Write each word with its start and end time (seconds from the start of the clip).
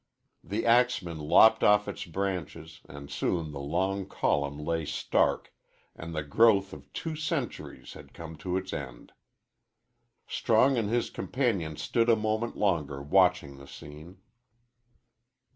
The 0.43 0.65
axemen 0.65 1.19
lopped 1.19 1.63
off 1.63 1.87
its 1.87 2.05
branches, 2.05 2.81
and 2.89 3.07
soon 3.07 3.51
the 3.51 3.59
long 3.59 4.07
column 4.07 4.57
lay 4.59 4.83
stark, 4.83 5.53
and 5.95 6.15
the 6.15 6.23
growth 6.23 6.73
of 6.73 6.91
two 6.91 7.15
centuries 7.15 7.93
had 7.93 8.11
come 8.11 8.35
to 8.37 8.57
its 8.57 8.73
end. 8.73 9.11
Strong 10.25 10.79
and 10.79 10.89
his 10.89 11.11
companions 11.11 11.83
stood 11.83 12.09
a 12.09 12.15
moment 12.15 12.57
longer 12.57 12.99
watching 12.99 13.57
the 13.57 13.67
scene. 13.67 14.17